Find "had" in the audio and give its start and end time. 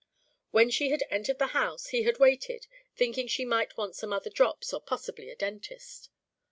0.89-1.03, 2.01-2.17